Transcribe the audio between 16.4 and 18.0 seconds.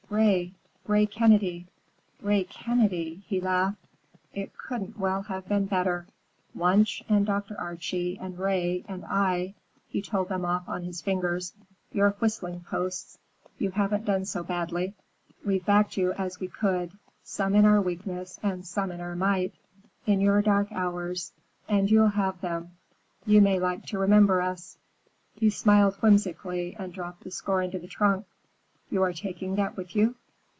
we could, some in our